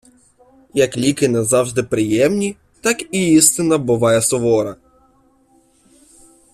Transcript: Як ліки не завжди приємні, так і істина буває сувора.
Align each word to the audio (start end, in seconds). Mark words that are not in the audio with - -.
Як 0.73 0.97
ліки 0.97 1.27
не 1.27 1.43
завжди 1.43 1.83
приємні, 1.83 2.55
так 2.81 3.01
і 3.15 3.27
істина 3.31 3.77
буває 3.77 4.21
сувора. 4.21 4.75